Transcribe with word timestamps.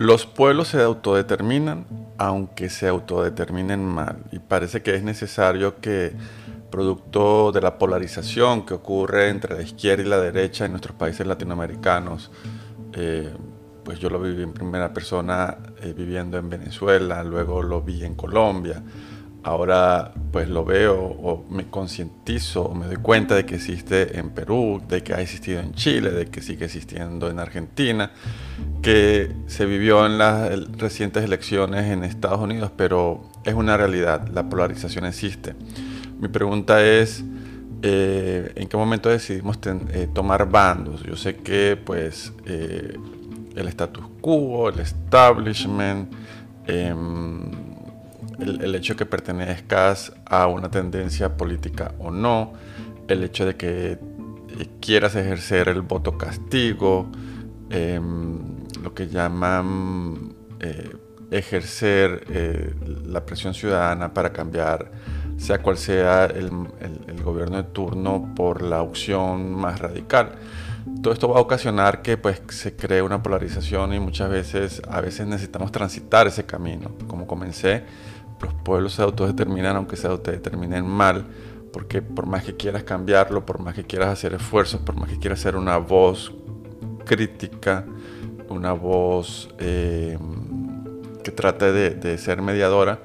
Los 0.00 0.24
pueblos 0.24 0.68
se 0.68 0.80
autodeterminan 0.80 1.84
aunque 2.16 2.70
se 2.70 2.88
autodeterminen 2.88 3.84
mal. 3.84 4.16
Y 4.32 4.38
parece 4.38 4.80
que 4.80 4.94
es 4.94 5.02
necesario 5.02 5.78
que 5.78 6.14
producto 6.70 7.52
de 7.52 7.60
la 7.60 7.76
polarización 7.76 8.64
que 8.64 8.72
ocurre 8.72 9.28
entre 9.28 9.56
la 9.56 9.60
izquierda 9.60 10.02
y 10.02 10.06
la 10.06 10.18
derecha 10.18 10.64
en 10.64 10.70
nuestros 10.70 10.96
países 10.96 11.26
latinoamericanos, 11.26 12.30
eh, 12.94 13.30
pues 13.84 13.98
yo 13.98 14.08
lo 14.08 14.18
viví 14.18 14.42
en 14.42 14.54
primera 14.54 14.90
persona 14.94 15.58
eh, 15.82 15.92
viviendo 15.94 16.38
en 16.38 16.48
Venezuela, 16.48 17.22
luego 17.22 17.62
lo 17.62 17.82
vi 17.82 18.02
en 18.02 18.14
Colombia, 18.14 18.82
ahora 19.42 20.12
pues 20.32 20.48
lo 20.48 20.64
veo 20.64 20.96
o 20.96 21.44
me 21.50 21.66
concientizo 21.68 22.62
o 22.62 22.74
me 22.74 22.86
doy 22.86 22.96
cuenta 22.96 23.34
de 23.34 23.46
que 23.46 23.56
existe 23.56 24.18
en 24.18 24.30
Perú, 24.30 24.82
de 24.86 25.02
que 25.02 25.14
ha 25.14 25.20
existido 25.20 25.60
en 25.60 25.72
Chile, 25.72 26.10
de 26.10 26.26
que 26.26 26.42
sigue 26.42 26.66
existiendo 26.66 27.30
en 27.30 27.38
Argentina, 27.38 28.12
que 28.82 29.32
se 29.46 29.66
vivió 29.66 30.06
en 30.06 30.18
las 30.18 30.50
recientes 30.76 31.24
elecciones 31.24 31.86
en 31.86 32.04
Estados 32.04 32.40
Unidos, 32.40 32.70
pero 32.76 33.22
es 33.44 33.54
una 33.54 33.76
realidad, 33.76 34.28
la 34.28 34.48
polarización 34.48 35.06
existe. 35.06 35.54
Mi 36.18 36.28
pregunta 36.28 36.84
es, 36.84 37.24
eh, 37.82 38.52
¿en 38.54 38.68
qué 38.68 38.76
momento 38.76 39.08
decidimos 39.08 39.58
eh, 39.64 40.08
tomar 40.12 40.48
bandos? 40.50 41.02
Yo 41.02 41.16
sé 41.16 41.36
que 41.36 41.78
pues 41.82 42.32
eh, 42.44 42.94
el 43.56 43.68
status 43.68 44.04
quo, 44.20 44.68
el 44.68 44.80
establishment, 44.80 46.12
el, 48.40 48.74
hecho 48.74 48.94
de 48.94 48.98
que 48.98 49.06
pertenezcas 49.06 50.12
a 50.26 50.46
una 50.46 50.70
tendencia 50.70 51.36
política 51.36 51.94
o 51.98 52.10
no, 52.10 52.52
el 53.08 53.22
hecho 53.24 53.46
de 53.46 53.56
que 53.56 53.98
quieras 54.80 55.14
ejercer 55.14 55.68
el 55.68 55.82
voto 55.82 56.16
castigo, 56.18 57.10
em, 57.70 58.38
lo 58.82 58.94
que 58.94 59.08
llaman 59.08 60.34
eh, 60.60 60.90
ejercer 61.30 62.24
eh, 62.28 62.74
la 63.06 63.24
presión 63.24 63.54
ciudadana 63.54 64.12
para 64.12 64.32
cambiar, 64.32 64.90
sea 65.36 65.62
cual 65.62 65.78
sea 65.78 66.26
el, 66.26 66.50
gobierno 67.22 67.58
de 67.58 67.64
turno, 67.64 68.32
por 68.34 68.62
la 68.62 68.82
opción 68.82 69.54
más 69.54 69.78
radical. 69.78 70.32
Todo 71.02 71.12
esto 71.12 71.28
va 71.28 71.38
a 71.38 71.40
ocasionar 71.40 72.02
que 72.02 72.16
pues, 72.16 72.42
se 72.48 72.74
cree 72.74 73.02
una 73.02 73.22
polarización 73.22 73.92
y 73.92 74.00
muchas 74.00 74.30
veces, 74.30 74.82
a 74.88 75.00
veces 75.00 75.26
necesitamos 75.26 75.70
transitar 75.70 76.26
ese 76.26 76.44
camino. 76.44 76.92
Como 77.06 77.26
comencé, 77.26 77.84
los 78.42 78.54
pueblos 78.54 78.94
se 78.94 79.02
autodeterminan 79.02 79.76
aunque 79.76 79.96
se 79.96 80.06
autodeterminen 80.06 80.86
mal, 80.86 81.26
porque 81.72 82.02
por 82.02 82.26
más 82.26 82.44
que 82.44 82.56
quieras 82.56 82.82
cambiarlo, 82.82 83.46
por 83.46 83.60
más 83.60 83.74
que 83.74 83.84
quieras 83.84 84.08
hacer 84.08 84.34
esfuerzos, 84.34 84.80
por 84.80 84.96
más 84.96 85.10
que 85.10 85.18
quieras 85.18 85.40
ser 85.40 85.56
una 85.56 85.76
voz 85.76 86.32
crítica, 87.04 87.84
una 88.48 88.72
voz 88.72 89.48
eh, 89.58 90.18
que 91.22 91.30
trate 91.30 91.72
de, 91.72 92.18
ser 92.18 92.42
mediadora, 92.42 93.00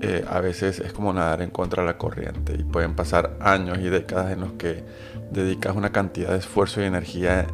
eh, 0.00 0.24
a 0.28 0.40
veces 0.40 0.80
es 0.80 0.92
como 0.92 1.12
nadar 1.12 1.42
en 1.42 1.50
contra 1.50 1.82
de 1.82 1.88
la 1.88 1.98
corriente 1.98 2.54
y 2.58 2.64
pueden 2.64 2.94
pasar 2.94 3.36
años 3.40 3.78
y 3.78 3.88
décadas 3.88 4.32
en 4.32 4.40
los 4.40 4.52
que 4.52 4.82
dedicas 5.30 5.76
una 5.76 5.92
cantidad 5.92 6.30
de 6.30 6.38
esfuerzo 6.38 6.80
y 6.80 6.84
energía 6.84 7.46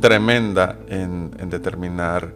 tremenda 0.00 0.78
en, 0.88 1.30
determinar 1.48 2.34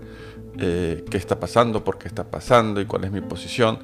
eh, 0.59 1.05
qué 1.11 1.17
está 1.17 1.39
pasando, 1.39 1.85
por 1.85 1.99
qué 1.99 2.09
está 2.09 2.25
pasando 2.25 2.81
y 2.81 2.87
cuál 2.87 3.05
es 3.05 3.13
mi 3.13 3.21
posición 3.21 3.79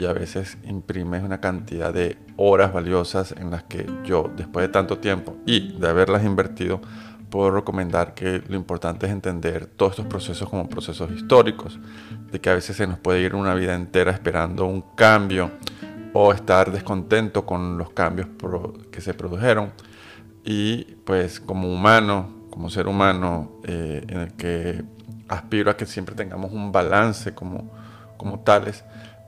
y 0.00 0.06
a 0.06 0.14
veces 0.14 0.56
imprimes 0.64 1.22
una 1.22 1.40
cantidad 1.40 1.92
de 1.92 2.16
horas 2.36 2.72
valiosas 2.72 3.32
en 3.32 3.50
las 3.50 3.64
que 3.64 3.86
yo, 4.02 4.30
después 4.34 4.66
de 4.66 4.72
tanto 4.72 4.98
tiempo 4.98 5.36
y 5.44 5.78
de 5.78 5.88
haberlas 5.88 6.24
invertido, 6.24 6.80
puedo 7.28 7.50
recomendar 7.50 8.14
que 8.14 8.42
lo 8.48 8.56
importante 8.56 9.06
es 9.06 9.12
entender 9.12 9.66
todos 9.66 9.92
estos 9.92 10.06
procesos 10.06 10.48
como 10.48 10.68
procesos 10.70 11.10
históricos, 11.12 11.78
de 12.32 12.40
que 12.40 12.48
a 12.48 12.54
veces 12.54 12.76
se 12.76 12.86
nos 12.86 12.98
puede 12.98 13.20
ir 13.20 13.34
una 13.34 13.54
vida 13.54 13.74
entera 13.74 14.10
esperando 14.10 14.64
un 14.64 14.82
cambio 14.96 15.50
o 16.14 16.32
estar 16.32 16.72
descontento 16.72 17.44
con 17.44 17.76
los 17.76 17.90
cambios 17.90 18.28
que 18.90 19.02
se 19.02 19.12
produjeron. 19.12 19.70
Y 20.44 20.84
pues 21.04 21.40
como 21.40 21.70
humano, 21.70 22.46
como 22.48 22.70
ser 22.70 22.88
humano, 22.88 23.60
eh, 23.64 24.02
en 24.08 24.18
el 24.18 24.32
que 24.32 24.82
aspiro 25.28 25.70
a 25.70 25.76
que 25.76 25.84
siempre 25.84 26.14
tengamos 26.14 26.52
un 26.52 26.72
balance 26.72 27.34
como, 27.34 27.70
como 28.16 28.40
tales, 28.40 28.82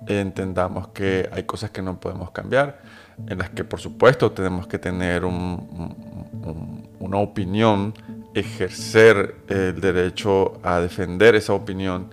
entendamos 0.06 0.88
que 0.88 1.28
hay 1.32 1.44
cosas 1.44 1.70
que 1.70 1.82
no 1.82 1.98
podemos 1.98 2.30
cambiar, 2.30 2.80
en 3.28 3.38
las 3.38 3.50
que 3.50 3.64
por 3.64 3.80
supuesto 3.80 4.32
tenemos 4.32 4.66
que 4.66 4.78
tener 4.78 5.24
una 5.24 7.16
opinión, 7.18 7.94
ejercer 8.34 9.36
el 9.48 9.80
derecho 9.80 10.60
a 10.62 10.80
defender 10.80 11.34
esa 11.34 11.52
opinión, 11.52 12.08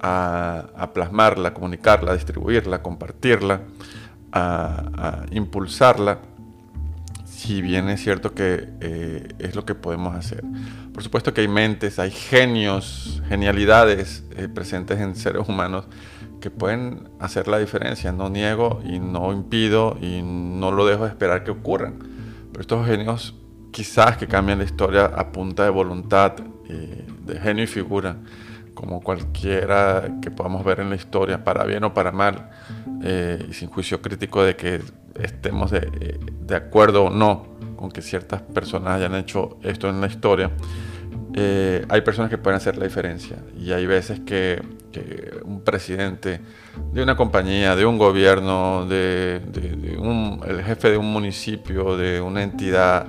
a, 0.00 0.90
plasmarla, 0.92 1.54
comunicarla, 1.54 2.14
distribuirla, 2.14 2.82
compartirla, 2.82 3.62
a, 4.32 5.24
impulsarla, 5.30 6.18
si 7.24 7.60
bien 7.60 7.88
es 7.90 8.02
cierto 8.02 8.32
que 8.32 8.68
eh, 8.80 9.28
es 9.38 9.54
lo 9.54 9.64
que 9.64 9.74
podemos 9.74 10.14
hacer. 10.14 10.42
Por 10.92 11.02
supuesto 11.02 11.34
que 11.34 11.42
hay 11.42 11.48
mentes, 11.48 11.98
hay 11.98 12.10
genios, 12.10 13.22
genialidades 13.28 14.24
eh, 14.36 14.48
presentes 14.48 15.00
en 15.00 15.14
seres 15.16 15.46
humanos 15.48 15.86
que 16.40 16.50
pueden 16.50 17.08
hacer 17.20 17.48
la 17.48 17.58
diferencia. 17.58 18.12
No 18.12 18.28
niego 18.28 18.80
y 18.84 18.98
no 18.98 19.32
impido 19.32 19.96
y 20.00 20.22
no 20.22 20.70
lo 20.70 20.86
dejo 20.86 21.04
de 21.04 21.10
esperar 21.10 21.44
que 21.44 21.50
ocurran. 21.50 21.98
Pero 22.50 22.60
estos 22.60 22.86
genios 22.86 23.34
quizás 23.72 24.16
que 24.16 24.28
cambian 24.28 24.58
la 24.58 24.64
historia 24.64 25.06
a 25.06 25.32
punta 25.32 25.64
de 25.64 25.70
voluntad, 25.70 26.34
de 26.68 27.40
genio 27.40 27.64
y 27.64 27.66
figura, 27.66 28.16
como 28.74 29.00
cualquiera 29.00 30.18
que 30.22 30.30
podamos 30.30 30.64
ver 30.64 30.80
en 30.80 30.90
la 30.90 30.96
historia, 30.96 31.42
para 31.42 31.64
bien 31.64 31.84
o 31.84 31.94
para 31.94 32.12
mal, 32.12 32.50
eh, 33.02 33.46
y 33.48 33.52
sin 33.52 33.68
juicio 33.68 34.00
crítico 34.00 34.42
de 34.42 34.56
que 34.56 34.80
estemos 35.20 35.72
eh, 35.72 36.18
de 36.40 36.56
acuerdo 36.56 37.04
o 37.04 37.10
no 37.10 37.46
con 37.76 37.90
que 37.90 38.02
ciertas 38.02 38.42
personas 38.42 38.96
hayan 38.96 39.14
hecho 39.14 39.58
esto 39.62 39.88
en 39.88 40.00
la 40.00 40.06
historia. 40.06 40.50
Eh, 41.36 41.84
hay 41.88 42.00
personas 42.02 42.30
que 42.30 42.38
pueden 42.38 42.56
hacer 42.56 42.78
la 42.78 42.84
diferencia 42.84 43.38
y 43.58 43.72
hay 43.72 43.86
veces 43.86 44.20
que, 44.20 44.62
un 45.44 45.62
presidente 45.62 46.40
de 46.92 47.02
una 47.02 47.16
compañía, 47.16 47.74
de 47.74 47.84
un 47.84 47.98
gobierno, 47.98 48.86
de, 48.86 49.40
el 50.46 50.62
jefe 50.62 50.90
de 50.92 50.96
un 50.96 51.12
municipio, 51.12 51.96
de 51.96 52.20
una 52.20 52.44
entidad 52.44 53.06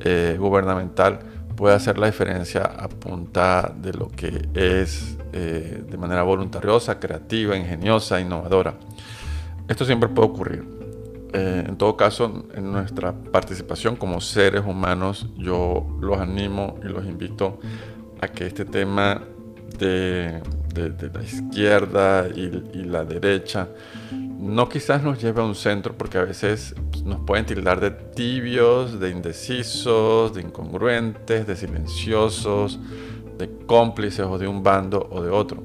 eh, 0.00 0.36
gubernamental 0.38 1.18
puede 1.56 1.74
hacer 1.74 1.98
la 1.98 2.06
diferencia 2.06 2.62
a 2.62 2.88
punta 2.88 3.70
de 3.76 3.92
lo 3.92 4.08
que 4.08 4.48
es 4.54 5.18
eh, 5.34 5.84
de 5.86 5.98
manera 5.98 6.22
voluntariosa, 6.22 6.98
creativa, 6.98 7.54
ingeniosa, 7.54 8.18
innovadora. 8.18 8.74
Esto 9.68 9.84
siempre 9.84 10.08
puede 10.08 10.28
ocurrir. 10.28 10.77
Eh, 11.32 11.64
en 11.68 11.76
todo 11.76 11.96
caso, 11.96 12.46
en 12.54 12.72
nuestra 12.72 13.12
participación 13.12 13.96
como 13.96 14.20
seres 14.20 14.62
humanos, 14.64 15.26
yo 15.36 15.86
los 16.00 16.18
animo 16.18 16.78
y 16.82 16.88
los 16.88 17.04
invito 17.04 17.58
a 18.20 18.28
que 18.28 18.46
este 18.46 18.64
tema 18.64 19.22
de, 19.78 20.40
la 20.74 21.22
izquierda 21.22 22.28
y, 22.28 22.48
la 22.84 23.04
derecha 23.04 23.68
no 24.12 24.68
quizás 24.68 25.02
nos 25.02 25.20
lleve 25.20 25.42
a 25.42 25.44
un 25.44 25.54
centro, 25.54 25.94
porque 25.98 26.16
a 26.16 26.24
veces 26.24 26.74
nos 27.04 27.20
pueden 27.20 27.44
tildar 27.44 27.80
de 27.80 27.90
tibios, 27.90 28.98
de 28.98 29.10
indecisos, 29.10 30.32
de 30.32 30.42
incongruentes, 30.42 31.46
de 31.46 31.56
silenciosos, 31.56 32.78
de 33.36 33.50
cómplices 33.66 34.24
o 34.24 34.38
de 34.38 34.46
un 34.46 34.62
bando 34.62 35.08
o 35.10 35.22
de 35.22 35.30
otro 35.30 35.62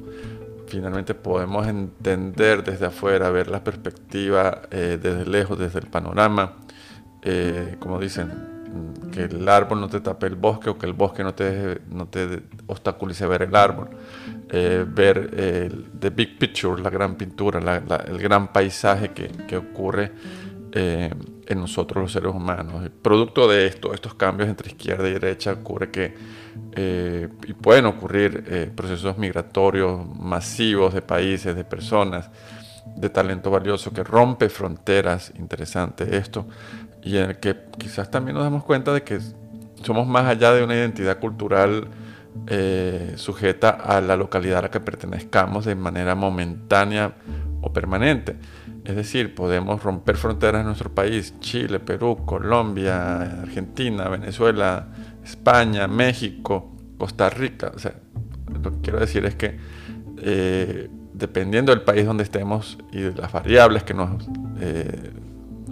finalmente 0.74 1.14
podemos 1.14 1.68
entender 1.68 2.64
desde 2.64 2.88
afuera, 2.88 3.30
ver 3.30 3.48
la 3.48 3.64
perspectiva 3.64 4.64
eh, 4.72 4.98
desde 5.00 5.24
lejos, 5.24 5.60
desde 5.60 5.78
el 5.78 5.86
panorama, 5.86 6.54
eh, 7.22 7.76
como 7.78 8.00
dicen, 8.00 8.32
que 9.12 9.26
el 9.26 9.48
árbol 9.48 9.82
no 9.82 9.88
te 9.88 10.00
tape 10.00 10.26
el 10.26 10.36
bosque 10.36 10.72
o 10.72 10.80
que 10.80 10.88
el 10.88 10.94
bosque 10.94 11.24
no 11.24 11.36
te, 11.36 11.80
no 11.92 12.08
te 12.08 12.42
obstaculice 12.66 13.28
ver 13.28 13.44
el 13.44 13.56
árbol. 13.56 13.90
Eh, 14.50 14.84
ver 14.88 15.30
the 16.00 16.10
big 16.10 16.40
picture, 16.40 16.82
la 16.82 16.90
gran 16.90 17.16
pintura, 17.16 17.60
el 18.08 18.18
gran 18.18 18.52
paisaje 18.52 19.12
que, 19.12 19.28
que 19.28 19.58
ocurre 19.58 20.12
en 20.76 21.60
nosotros 21.60 22.02
los 22.02 22.12
seres 22.12 22.34
humanos. 22.34 22.90
producto 23.02 23.48
de 23.48 23.68
esto, 23.68 23.94
estos 23.94 24.16
cambios 24.16 24.50
entre 24.50 24.70
izquierda 24.70 25.08
y 25.08 25.14
derecha, 25.14 25.54
ocurre 25.54 25.92
que 25.92 26.14
eh, 26.76 27.30
y 27.48 27.54
pueden 27.54 27.86
ocurrir 27.86 28.44
eh, 28.48 28.72
procesos 28.76 29.18
migratorios 29.18 30.08
masivos 30.18 30.94
de 30.94 31.02
países, 31.02 31.56
de 31.56 31.64
personas, 31.64 32.30
de 32.96 33.10
talento 33.10 33.52
valioso 33.52 33.94
que 33.94 34.04
rompe 34.04 34.50
fronteras, 34.50 35.32
interesante 35.38 36.18
esto, 36.18 36.48
y 37.04 37.18
en 37.18 37.32
el 37.32 37.38
que 37.38 37.56
quizás 37.78 38.10
también 38.10 38.36
nos 38.36 38.44
damos 38.44 38.64
cuenta 38.64 38.94
de 38.94 39.04
que 39.04 39.20
somos 39.84 40.08
más 40.08 40.26
allá 40.26 40.54
de 40.54 40.64
una 40.64 40.76
identidad 40.76 41.20
cultural 41.20 41.88
eh, 42.48 43.14
sujeta 43.18 43.70
a 43.70 44.02
la 44.02 44.16
localidad 44.16 44.60
a 44.60 44.62
la 44.64 44.72
que 44.72 44.80
pertenezcamos 44.80 45.66
de 45.66 45.76
manera 45.76 46.16
momentánea 46.16 47.14
o 47.64 47.74
permanente. 47.74 48.36
Es 48.86 48.96
decir, 48.96 49.34
podemos 49.34 49.82
romper 49.82 50.18
fronteras 50.18 50.60
en 50.60 50.68
nuestro 50.68 50.94
país, 50.94 51.34
Chile, 51.40 51.80
Perú, 51.80 52.24
Colombia, 52.26 53.42
Argentina, 53.42 54.10
Venezuela, 54.10 54.88
España, 55.24 55.88
México, 55.88 56.76
Costa 56.98 57.30
Rica. 57.30 57.72
O 57.74 57.80
sea, 57.80 57.94
lo 58.62 58.72
que 58.72 58.82
quiero 58.82 59.00
decir 59.00 59.26
es 59.26 59.36
que 59.36 59.58
eh, 60.18 60.90
dependiendo 61.14 61.72
del 61.72 61.82
país 61.82 62.06
donde 62.06 62.24
estemos 62.24 62.78
y 62.92 63.02
de 63.02 63.14
las 63.14 63.32
variables 63.32 63.84
que 63.84 63.94
nos 63.94 64.28
eh, 64.60 65.12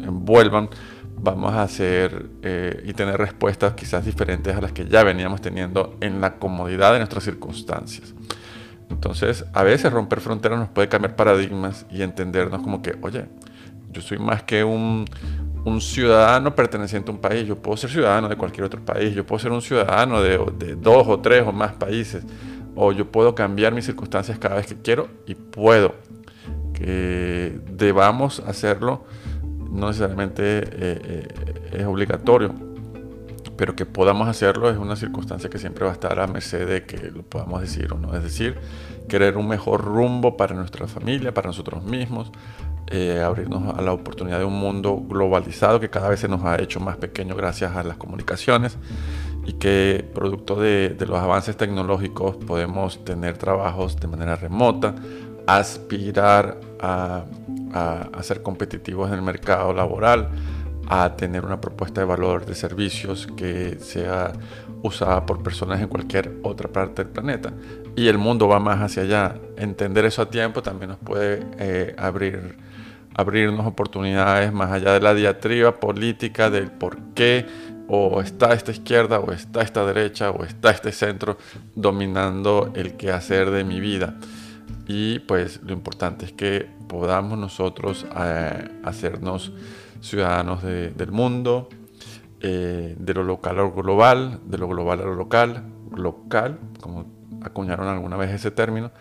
envuelvan, 0.01 0.69
vamos 1.17 1.53
a 1.53 1.63
hacer 1.63 2.29
eh, 2.41 2.83
y 2.85 2.93
tener 2.93 3.17
respuestas 3.17 3.73
quizás 3.73 4.05
diferentes 4.05 4.55
a 4.55 4.61
las 4.61 4.71
que 4.71 4.87
ya 4.87 5.03
veníamos 5.03 5.41
teniendo 5.41 5.97
en 6.01 6.21
la 6.21 6.35
comodidad 6.35 6.93
de 6.93 6.99
nuestras 6.99 7.23
circunstancias. 7.23 8.13
Entonces, 8.91 9.45
a 9.53 9.63
veces 9.63 9.91
romper 9.91 10.19
fronteras 10.19 10.59
nos 10.59 10.69
puede 10.69 10.89
cambiar 10.89 11.15
paradigmas 11.15 11.85
y 11.89 12.01
entendernos 12.01 12.61
como 12.61 12.81
que, 12.81 12.95
oye, 13.01 13.25
yo 13.91 14.01
soy 14.01 14.19
más 14.19 14.43
que 14.43 14.63
un, 14.63 15.05
ciudadano 15.79 16.55
perteneciente 16.55 17.09
a 17.11 17.13
un 17.13 17.21
país, 17.21 17.47
yo 17.47 17.55
puedo 17.55 17.77
ser 17.77 17.89
ciudadano 17.89 18.27
de 18.27 18.35
cualquier 18.35 18.65
otro 18.65 18.83
país, 18.83 19.13
yo 19.13 19.25
puedo 19.25 19.39
ser 19.39 19.51
un 19.51 19.61
ciudadano 19.61 20.21
de, 20.21 20.37
de 20.57 20.75
dos 20.75 21.07
o 21.07 21.19
tres 21.19 21.43
o 21.45 21.51
más 21.51 21.73
países, 21.73 22.23
o 22.75 22.91
yo 22.91 23.11
puedo 23.11 23.35
cambiar 23.35 23.73
mis 23.73 23.85
circunstancias 23.85 24.37
cada 24.39 24.55
vez 24.55 24.67
que 24.67 24.75
quiero 24.75 25.07
y 25.25 25.35
puedo. 25.35 25.95
Que 26.73 27.59
debamos 27.69 28.39
hacerlo 28.39 29.05
no 29.71 29.87
necesariamente 29.87 30.41
eh, 30.43 30.65
eh, 30.73 31.27
es 31.73 31.85
obligatorio, 31.85 32.53
pero 33.61 33.75
que 33.75 33.85
podamos 33.85 34.27
hacerlo 34.27 34.71
es 34.71 34.77
una 34.79 34.95
circunstancia 34.95 35.47
que 35.47 35.59
siempre 35.59 35.85
va 35.85 35.91
a 35.91 35.93
estar 35.93 36.19
a 36.19 36.25
merced 36.25 36.67
de 36.67 36.83
que 36.83 37.11
lo 37.11 37.21
podamos 37.21 37.61
decir 37.61 37.93
o 37.93 37.95
no. 37.99 38.15
Es 38.17 38.23
decir, 38.23 38.57
querer 39.07 39.37
un 39.37 39.47
mejor 39.47 39.85
rumbo 39.85 40.35
para 40.35 40.55
nuestra 40.55 40.87
familia, 40.87 41.31
para 41.31 41.49
nosotros 41.49 41.83
mismos, 41.83 42.31
eh, 42.87 43.21
abrirnos 43.23 43.77
a 43.77 43.81
la 43.83 43.93
oportunidad 43.93 44.39
de 44.39 44.45
un 44.45 44.59
mundo 44.59 44.99
globalizado 45.07 45.79
que 45.79 45.91
cada 45.91 46.09
vez 46.09 46.21
se 46.21 46.27
nos 46.27 46.43
ha 46.43 46.59
hecho 46.59 46.79
más 46.79 46.97
pequeño 46.97 47.35
gracias 47.35 47.75
a 47.75 47.83
las 47.83 47.97
comunicaciones 47.97 48.79
y 49.45 49.53
que 49.53 50.09
producto 50.11 50.55
de, 50.55 50.95
de 50.97 51.05
los 51.05 51.19
avances 51.19 51.55
tecnológicos 51.55 52.37
podemos 52.37 53.05
tener 53.05 53.37
trabajos 53.37 53.95
de 53.97 54.07
manera 54.07 54.37
remota, 54.37 54.95
aspirar 55.45 56.59
a 56.79 57.25
a, 57.73 58.23
ser 58.23 58.41
competitivos 58.41 59.09
en 59.09 59.15
el 59.15 59.21
mercado 59.21 59.73
laboral, 59.73 60.29
a 60.93 61.15
tener 61.15 61.45
una 61.45 61.61
propuesta 61.61 62.01
de 62.01 62.05
valor 62.05 62.45
de 62.45 62.53
servicios 62.53 63.25
que 63.37 63.77
sea 63.79 64.33
usada 64.83 65.25
por 65.25 65.41
personas 65.41 65.79
en 65.79 65.87
cualquier 65.87 66.33
otra 66.43 66.67
parte 66.67 67.05
del 67.05 67.13
planeta. 67.13 67.53
Y 67.95 68.09
el 68.09 68.17
mundo 68.17 68.49
va 68.49 68.59
más 68.59 68.81
hacia 68.81 69.03
allá. 69.03 69.35
Entender 69.55 70.03
eso 70.03 70.21
a 70.21 70.29
tiempo 70.29 70.61
también 70.61 70.89
nos 70.89 70.99
puede 70.99 71.47
eh, 71.59 71.95
abrir, 71.97 72.57
abrirnos 73.15 73.65
oportunidades 73.65 74.51
más 74.51 74.69
allá 74.69 74.91
de 74.91 74.99
la 74.99 75.13
diatriba 75.13 75.79
política 75.79 76.49
del 76.49 76.69
por 76.69 76.97
qué 77.15 77.45
o 77.87 78.21
está 78.21 78.53
esta 78.53 78.71
izquierda 78.71 79.21
o 79.21 79.31
está 79.31 79.61
esta 79.61 79.85
derecha 79.85 80.29
o 80.31 80.43
está 80.43 80.71
este 80.71 80.91
centro 80.91 81.37
dominando 81.73 82.73
el 82.75 82.97
quehacer 82.97 83.49
de 83.49 83.63
mi 83.63 83.79
vida. 83.79 84.15
Y 84.87 85.19
pues 85.19 85.61
lo 85.63 85.71
importante 85.71 86.25
es 86.25 86.33
que 86.33 86.67
podamos 86.89 87.37
nosotros 87.37 88.05
eh, 88.13 88.67
hacernos 88.83 89.53
ciudadanos 90.01 90.63
del 90.63 91.11
mundo, 91.11 91.69
eh, 92.41 92.95
de 92.97 93.13
lo 93.13 93.23
local 93.23 93.59
a 93.59 93.61
lo 93.61 93.71
global, 93.71 94.39
de 94.45 94.57
lo 94.57 94.67
global 94.67 94.99
a 95.01 95.05
lo 95.05 95.15
local, 95.15 95.63
local, 95.95 96.59
como 96.79 97.05
acuñaron 97.43 97.87
alguna 97.87 98.17
vez 98.17 98.31
ese 98.31 98.51
término, 98.51 98.91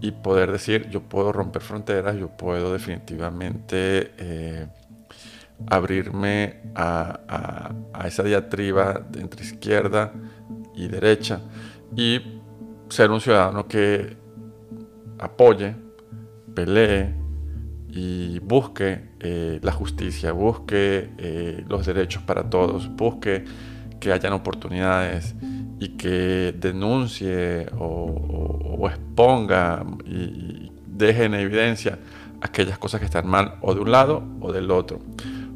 y 0.00 0.12
poder 0.12 0.52
decir, 0.52 0.88
yo 0.90 1.02
puedo 1.02 1.32
romper 1.32 1.62
fronteras, 1.62 2.16
yo 2.16 2.28
puedo 2.28 2.72
definitivamente 2.72 4.12
eh, 4.18 4.66
abrirme 5.68 6.62
a, 6.74 7.70
a, 7.92 8.06
esa 8.06 8.22
diatriba 8.22 9.06
entre 9.14 9.42
izquierda 9.42 10.12
y 10.74 10.88
derecha 10.88 11.40
y 11.94 12.40
ser 12.88 13.10
un 13.10 13.20
ciudadano 13.20 13.66
que 13.66 14.16
apoye, 15.18 15.74
pelee 16.54 17.25
y 17.96 18.40
busque 18.40 19.00
eh, 19.20 19.58
la 19.62 19.72
justicia, 19.72 20.32
busque 20.32 21.10
eh, 21.16 21.64
los 21.66 21.86
derechos 21.86 22.22
para 22.22 22.50
todos, 22.50 22.94
busque 22.94 23.44
que 23.98 24.12
hayan 24.12 24.34
oportunidades 24.34 25.34
y 25.80 25.88
que 25.96 26.54
denuncie 26.58 27.68
o, 27.78 28.86
exponga 28.88 29.84
y, 30.04 30.70
deje 30.86 31.24
en 31.24 31.34
evidencia 31.34 31.98
aquellas 32.40 32.78
cosas 32.78 33.00
que 33.00 33.06
están 33.06 33.26
mal 33.26 33.54
o 33.62 33.74
de 33.74 33.80
un 33.80 33.90
lado 33.90 34.22
o 34.40 34.52
del 34.52 34.70
otro. 34.70 35.00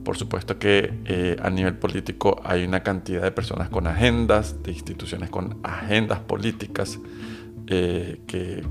Por 0.05 0.17
supuesto 0.17 0.59
que 0.59 0.95
eh, 1.05 1.37
a 1.43 1.51
nivel 1.51 1.77
político 1.77 2.41
hay 2.43 2.65
una 2.65 2.83
cantidad 2.83 3.23
de 3.23 3.31
personas 3.31 3.69
con 3.69 3.87
agendas, 3.87 4.63
de 4.63 4.73
instituciones 4.73 5.29
con 5.29 5.59
agendas 5.63 6.21
políticas, 6.21 6.99
eh, 7.67 8.23
que, 8.27 8.65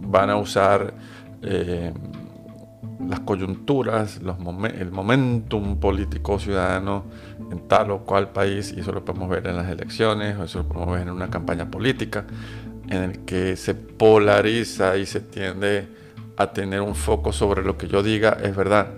van 0.00 0.30
a 0.30 0.36
usar 0.36 0.94
eh, 1.42 1.92
las 3.08 3.20
coyunturas, 3.20 4.22
los 4.22 4.36
el 4.78 4.90
momentum 4.90 5.78
político 5.78 6.38
ciudadano 6.38 7.04
en 7.50 7.66
tal 7.68 7.90
o 7.90 8.00
cual 8.00 8.30
país, 8.30 8.72
y 8.76 8.80
eso 8.80 8.92
lo 8.92 9.04
podemos 9.04 9.28
ver 9.28 9.46
en 9.46 9.56
las 9.56 9.68
elecciones, 9.68 10.36
o 10.38 10.44
eso 10.44 10.58
lo 10.58 10.68
podemos 10.68 10.94
ver 10.94 11.02
en 11.02 11.10
una 11.10 11.28
campaña 11.28 11.70
política, 11.70 12.24
en 12.88 13.02
el 13.02 13.18
que 13.20 13.56
se 13.56 13.74
polariza 13.74 14.96
y 14.96 15.06
se 15.06 15.20
tiende 15.20 15.88
a 16.36 16.52
tener 16.52 16.80
un 16.80 16.94
foco 16.94 17.32
sobre 17.32 17.62
lo 17.62 17.76
que 17.76 17.86
yo 17.86 18.02
diga 18.02 18.38
es 18.42 18.56
verdad, 18.56 18.88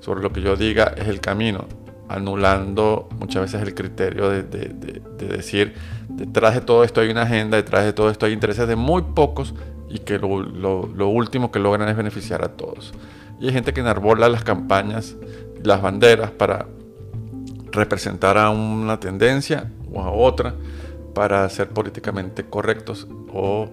sobre 0.00 0.22
lo 0.22 0.32
que 0.32 0.40
yo 0.40 0.56
diga 0.56 0.94
es 0.96 1.08
el 1.08 1.20
camino, 1.20 1.66
anulando 2.08 3.08
muchas 3.18 3.42
veces 3.42 3.62
el 3.62 3.74
criterio 3.74 4.28
de, 4.28 4.42
decir, 5.18 5.74
detrás 6.08 6.54
de 6.54 6.60
todo 6.60 6.84
esto 6.84 7.00
hay 7.00 7.10
una 7.10 7.22
agenda, 7.22 7.56
detrás 7.56 7.84
de 7.84 7.92
todo 7.92 8.10
esto 8.10 8.26
hay 8.26 8.32
intereses 8.32 8.68
de 8.68 8.76
muy 8.76 9.02
pocos 9.02 9.54
y 9.92 9.98
que 9.98 10.18
lo, 10.18 11.08
último 11.08 11.52
que 11.52 11.58
logran 11.58 11.88
es 11.88 11.96
beneficiar 11.96 12.42
a 12.44 12.48
todos. 12.48 12.92
Y 13.40 13.46
hay 13.46 13.52
gente 13.52 13.74
que 13.74 13.80
enarbola 13.80 14.28
las 14.28 14.42
campañas, 14.42 15.16
las 15.62 15.82
banderas 15.82 16.30
para 16.30 16.66
representar 17.72 18.38
a 18.38 18.50
una 18.50 18.98
tendencia 18.98 19.70
o 19.92 20.00
a 20.00 20.10
otra, 20.10 20.54
para 21.14 21.46
ser 21.50 21.68
políticamente 21.68 22.44
correctos 22.44 23.06
o 23.32 23.68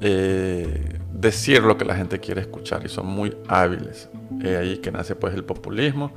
eh, 0.00 0.98
decir 1.12 1.62
lo 1.62 1.78
que 1.78 1.84
la 1.84 1.94
gente 1.94 2.18
quiere 2.18 2.40
escuchar 2.40 2.84
y 2.84 2.88
son 2.88 3.06
muy 3.06 3.36
hábiles. 3.46 4.08
Es 4.42 4.56
ahí 4.56 4.78
que 4.78 4.90
nace 4.90 5.14
pues 5.14 5.34
el 5.34 5.44
populismo 5.44 6.12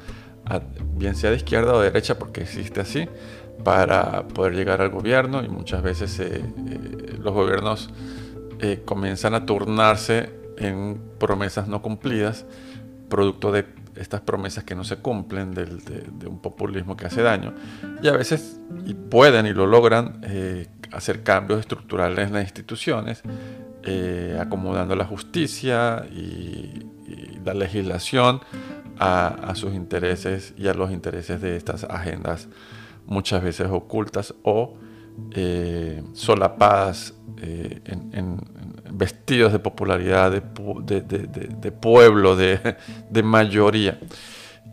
bien 0.96 1.16
sea 1.16 1.30
de 1.30 1.38
izquierda 1.38 1.74
o 1.74 1.80
de 1.80 1.86
derecha, 1.86 2.18
porque 2.18 2.42
existe 2.42 2.82
así, 2.82 3.08
para 3.64 4.28
poder 4.28 4.56
llegar 4.56 4.82
al 4.82 4.90
gobierno 4.90 5.44
y 5.44 5.48
muchas 5.48 5.82
veces 5.84 6.20
eh, 6.20 6.42
eh, 6.42 7.18
los 7.20 7.34
gobiernos 7.34 7.90
eh, 8.64 8.82
comienzan 8.86 9.34
a 9.34 9.46
turnarse 9.46 10.30
en 10.58 11.00
promesas 11.20 11.68
no 11.68 11.82
cumplidas, 11.82 12.46
producto 13.10 13.52
de 13.52 13.66
estas 13.96 14.22
promesas 14.22 14.64
que 14.64 14.74
no 14.74 14.84
se 14.84 14.96
cumplen, 14.96 15.54
de, 15.54 16.28
un 16.28 16.40
populismo 16.40 16.96
que 16.96 17.06
hace 17.06 17.22
daño, 17.22 17.54
y 18.02 18.08
a 18.08 18.14
veces 18.14 18.60
y 18.86 18.94
pueden 18.94 19.46
y 19.46 19.54
lo 19.54 19.68
logran 19.68 20.22
hacer 20.92 21.22
cambios 21.22 21.60
estructurales 21.60 22.28
en 22.28 22.34
las 22.34 22.44
instituciones, 22.44 23.22
acomodando 24.40 24.96
la 24.96 25.06
justicia 25.06 26.06
y 26.12 26.88
la 27.44 27.54
legislación 27.54 28.42
a, 29.00 29.54
sus 29.56 29.74
intereses 29.74 30.54
y 30.58 30.68
a 30.68 30.74
los 30.74 30.92
intereses 30.92 31.42
de 31.42 31.56
estas 31.56 31.84
agendas 31.86 32.48
muchas 33.06 33.44
veces 33.44 33.68
ocultas 33.70 34.34
o 34.44 34.76
eh, 35.32 36.04
solapadas 36.14 37.14
eh, 37.42 37.82
en, 37.86 38.40
vestidos 38.92 39.52
de 39.52 39.60
popularidad, 39.60 40.32
de, 40.32 41.72
pueblo, 41.72 42.36
de, 42.36 43.24
mayoría. 43.24 44.00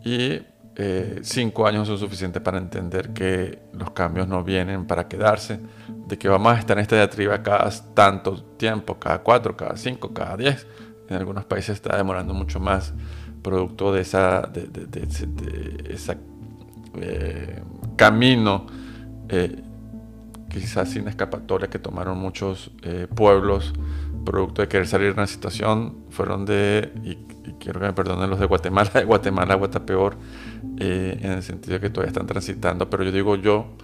Y 0.05 0.41
eh, 0.75 1.19
cinco 1.23 1.65
años 1.65 1.87
son 1.87 1.97
suficientes 1.97 2.41
para 2.41 2.59
entender 2.59 3.13
que 3.13 3.59
los 3.73 3.91
cambios 3.91 4.27
no 4.27 4.43
vienen 4.43 4.85
para 4.85 5.07
quedarse, 5.07 5.59
de 6.07 6.17
que 6.17 6.29
vamos 6.29 6.53
a 6.53 6.59
estar 6.59 6.77
en 6.77 6.83
esta 6.83 6.95
diatriba 6.95 7.41
cada 7.41 7.69
tanto 7.93 8.43
tiempo, 8.57 8.99
cada 8.99 9.19
cuatro, 9.19 9.57
cada 9.57 9.75
cinco, 9.75 10.13
cada 10.13 10.37
diez. 10.37 10.67
En 11.09 11.17
algunos 11.17 11.45
países 11.45 11.75
está 11.75 11.97
demorando 11.97 12.33
mucho 12.33 12.59
más 12.59 12.93
producto 13.41 13.91
de 13.91 14.01
esa, 14.01 14.41
de, 14.41 14.69
ese 15.89 16.17
eh, 16.95 17.61
camino, 17.95 18.67
eh, 19.29 19.63
quizás 20.51 20.89
sin 20.89 21.07
escapatoria, 21.07 21.69
que 21.69 21.79
tomaron 21.79 22.17
muchos 22.17 22.71
eh, 22.83 23.07
pueblos, 23.13 23.73
producto 24.25 24.61
de 24.61 24.67
querer 24.67 24.87
salir 24.87 25.07
de 25.07 25.13
una 25.13 25.27
situación, 25.27 26.05
fueron 26.09 26.45
de, 26.45 26.91
y, 27.03 27.15
quiero 27.59 27.79
que 27.79 27.87
me 27.87 27.93
perdonen 27.93 28.29
los 28.29 28.39
de 28.39 28.45
Guatemala, 28.45 28.89
de 28.93 29.03
Guatemala 29.03 29.53
agua 29.53 29.67
está 29.67 29.85
peor, 29.85 30.15
en 30.77 31.31
el 31.31 31.43
sentido 31.43 31.75
de 31.75 31.79
que 31.79 31.89
todavía 31.89 32.09
están 32.09 32.27
transitando, 32.27 32.89
pero 32.89 33.03
yo 33.03 33.11
digo 33.11 33.35
yo 33.35 33.75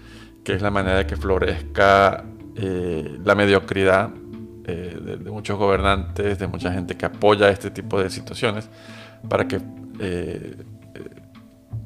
que 0.44 0.54
es 0.54 0.62
la 0.62 0.72
manera 0.72 1.00
de 1.00 1.08
que 1.08 1.16
florezca 1.16 2.24
la 2.56 3.36
mediocridad 3.36 4.10
de, 4.10 5.18
de, 5.18 5.32
muchos 5.32 5.58
gobernantes, 5.58 6.40
de 6.40 6.48
mucha 6.48 6.72
gente 6.72 6.96
que 6.96 7.06
apoya 7.06 7.50
este 7.50 7.70
tipo 7.70 8.02
de 8.02 8.10
situaciones, 8.10 8.70
para 9.28 9.48
que 9.48 9.60
eh, 10.00 10.56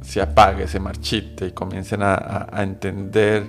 se 0.01 0.21
apague, 0.21 0.67
se 0.67 0.79
marchite 0.79 1.47
y 1.47 1.51
comiencen 1.51 2.01
a, 2.03 2.47
entender 2.57 3.45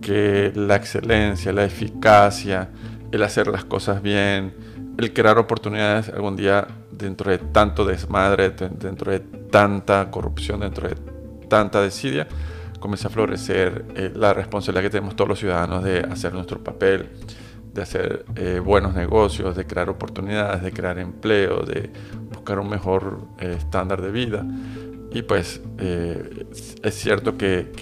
que 0.00 0.52
la 0.54 0.76
excelencia, 0.76 1.52
la 1.52 1.64
eficacia, 1.64 2.70
el 3.12 3.22
hacer 3.22 3.46
las 3.48 3.64
cosas 3.64 4.02
bien, 4.02 4.54
el 4.98 5.12
crear 5.12 5.38
oportunidades 5.38 6.08
algún 6.08 6.36
día 6.36 6.66
dentro 6.90 7.30
de 7.30 7.38
tanto 7.38 7.84
desmadre, 7.84 8.50
dentro 8.50 9.12
de 9.12 9.20
tanta 9.20 10.10
corrupción, 10.10 10.60
dentro 10.60 10.88
de 10.88 10.96
tanta 11.48 11.80
desidia, 11.80 12.26
comienza 12.80 13.08
a 13.08 13.10
florecer 13.10 13.84
eh, 13.94 14.12
la 14.14 14.34
responsabilidad 14.34 14.82
que 14.82 14.90
tenemos 14.90 15.16
todos 15.16 15.28
los 15.28 15.38
ciudadanos 15.38 15.82
de 15.84 16.00
hacer 16.00 16.32
nuestro 16.32 16.62
papel, 16.62 17.08
de 17.72 17.82
hacer 17.82 18.24
eh, 18.36 18.60
buenos 18.64 18.94
negocios, 18.94 19.56
de 19.56 19.66
crear 19.66 19.88
oportunidades, 19.88 20.62
de 20.62 20.72
crear 20.72 20.98
empleo, 20.98 21.60
de 21.60 21.90
buscar 22.32 22.58
un 22.58 22.68
mejor 22.68 23.20
eh, 23.38 23.54
estándar 23.56 24.02
de 24.02 24.10
vida. 24.10 24.44
Y 25.10 25.22
pues 25.22 25.60
es 25.78 26.94
cierto 26.94 27.38
que, 27.38 27.72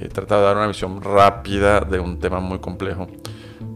he 0.00 0.08
tratado 0.08 0.40
de 0.40 0.46
dar 0.46 0.56
una 0.56 0.66
visión 0.66 1.00
rápida 1.00 1.80
de 1.80 2.00
un 2.00 2.18
tema 2.18 2.40
muy 2.40 2.58
complejo, 2.58 3.06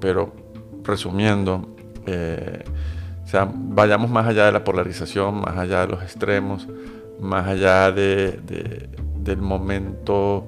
pero 0.01 0.35
resumiendo, 0.83 1.77
o 2.05 3.29
sea, 3.29 3.51
vayamos 3.53 4.11
más 4.11 4.27
allá 4.27 4.47
de 4.47 4.53
la 4.53 4.65
polarización, 4.65 5.41
más 5.41 5.57
allá 5.57 5.83
de 5.83 5.89
los 5.89 6.03
extremos, 6.03 6.67
más 7.21 7.47
allá 7.47 7.93
de, 7.93 8.89
del 9.17 9.39
momento 9.39 10.47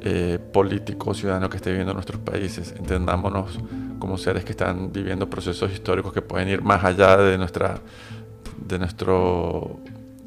eh, 0.00 0.38
político 0.52 1.14
ciudadano 1.14 1.48
que 1.48 1.56
esté 1.56 1.70
viviendo 1.70 1.94
nuestros 1.94 2.20
países. 2.20 2.74
Entendámonos 2.76 3.58
como 3.98 4.18
seres 4.18 4.44
que 4.44 4.50
están 4.50 4.92
viviendo 4.92 5.30
procesos 5.30 5.72
históricos 5.72 6.12
que 6.12 6.22
pueden 6.22 6.48
ir 6.48 6.62
más 6.62 6.84
allá 6.84 7.16
de, 7.16 7.38
nuestra, 7.38 7.78
de 8.58 8.78
nuestro 8.78 9.80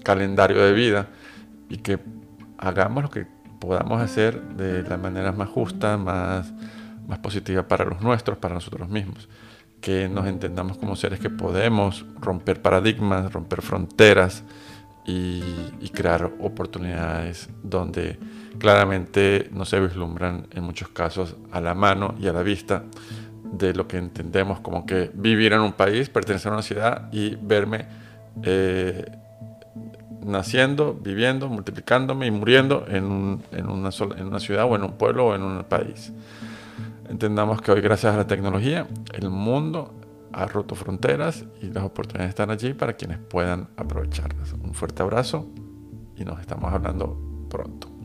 calendario 0.03 0.63
de 0.63 0.73
vida 0.73 1.07
y 1.69 1.77
que 1.77 1.99
hagamos 2.57 3.03
lo 3.03 3.09
que 3.09 3.27
podamos 3.59 4.01
hacer 4.01 4.41
de 4.55 4.83
la 4.83 4.97
manera 4.97 5.31
más 5.31 5.49
justa, 5.49 5.97
más, 5.97 6.53
más 7.07 7.19
positiva 7.19 7.67
para 7.67 7.85
los 7.85 8.01
nuestros, 8.01 8.37
para 8.37 8.53
nosotros 8.53 8.87
mismos. 8.89 9.27
Que 9.81 10.09
nos 10.09 10.27
entendamos 10.27 10.77
como 10.77 10.95
seres 10.95 11.19
que 11.19 11.29
podemos 11.29 12.05
romper 12.19 12.61
paradigmas, 12.61 13.31
romper 13.31 13.61
fronteras 13.61 14.43
y, 15.07 15.41
crear 15.93 16.31
oportunidades 16.41 17.49
donde 17.63 18.19
claramente 18.59 19.49
no 19.51 19.65
se 19.65 19.79
vislumbran 19.79 20.45
en 20.51 20.63
muchos 20.63 20.89
casos 20.89 21.35
a 21.51 21.59
la 21.59 21.73
mano 21.73 22.13
y 22.19 22.27
a 22.27 22.33
la 22.33 22.43
vista 22.43 22.83
de 23.43 23.73
lo 23.73 23.87
que 23.87 23.97
entendemos 23.97 24.59
como 24.59 24.85
que 24.85 25.09
vivir 25.15 25.53
en 25.53 25.61
un 25.61 25.73
país, 25.73 26.09
pertenecer 26.09 26.51
a 26.51 26.55
una 26.55 26.61
ciudad 26.61 27.09
y 27.11 27.35
verme 27.35 27.87
eh, 28.43 29.05
naciendo, 30.27 30.93
viviendo, 30.93 31.47
multiplicándome 31.49 32.27
y 32.27 32.31
muriendo 32.31 32.85
en, 32.87 33.05
una 33.05 33.89
en 34.17 34.27
una 34.27 34.39
ciudad 34.39 34.65
o 34.65 34.75
en 34.75 34.83
un 34.83 34.93
pueblo 34.93 35.27
o 35.27 35.35
en 35.35 35.41
un 35.41 35.63
país. 35.63 36.11
Entendamos 37.09 37.61
que 37.61 37.71
hoy 37.71 37.81
gracias 37.81 38.13
a 38.13 38.17
la 38.17 38.27
tecnología 38.27 38.87
el 39.13 39.29
mundo 39.29 39.93
ha 40.33 40.45
roto 40.45 40.75
fronteras 40.75 41.45
y 41.61 41.67
las 41.67 41.83
oportunidades 41.83 42.29
están 42.29 42.51
allí 42.51 42.73
para 42.73 42.93
quienes 42.93 43.17
puedan 43.17 43.69
aprovecharlas. 43.77 44.53
Un 44.53 44.73
fuerte 44.73 45.01
abrazo 45.01 45.47
y 46.15 46.25
nos 46.25 46.39
estamos 46.39 46.71
hablando 46.73 47.17
pronto. 47.49 47.96